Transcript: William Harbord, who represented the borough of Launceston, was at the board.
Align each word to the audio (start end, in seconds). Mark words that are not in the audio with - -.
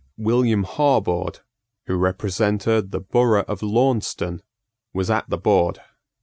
William 0.17 0.63
Harbord, 0.63 1.41
who 1.85 1.95
represented 1.95 2.89
the 2.89 3.01
borough 3.01 3.45
of 3.47 3.61
Launceston, 3.61 4.41
was 4.93 5.11
at 5.11 5.29
the 5.29 5.37
board. 5.37 5.79